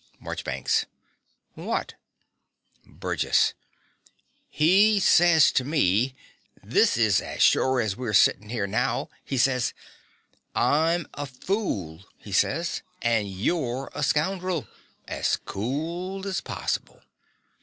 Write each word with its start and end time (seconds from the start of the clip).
MARCHBANKS. 0.19 0.87
What? 1.53 1.93
BURGESS. 2.87 3.53
He 4.49 4.99
sez 4.99 5.51
to 5.51 5.63
me 5.63 6.15
this 6.63 6.97
is 6.97 7.21
as 7.21 7.43
sure 7.43 7.79
as 7.79 7.95
we're 7.95 8.15
settin' 8.15 8.49
here 8.49 8.65
now 8.65 9.09
he 9.23 9.37
sez: 9.37 9.75
"I'm 10.55 11.05
a 11.13 11.27
fool," 11.27 12.03
he 12.17 12.31
sez; 12.31 12.81
"and 13.03 13.29
yore 13.31 13.91
a 13.93 14.01
scounderl" 14.01 14.67
as 15.07 15.35
cool 15.37 16.25
as 16.27 16.41
possible. 16.41 17.03